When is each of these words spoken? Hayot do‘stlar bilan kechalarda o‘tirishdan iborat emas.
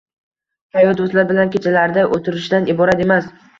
Hayot 0.77 0.99
do‘stlar 1.01 1.27
bilan 1.33 1.53
kechalarda 1.57 2.07
o‘tirishdan 2.19 2.69
iborat 2.77 3.07
emas. 3.09 3.33